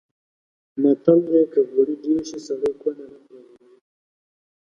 [0.81, 3.77] متل دی: که غوړي ډېر شي سړی کونه نه پرې غوړوي.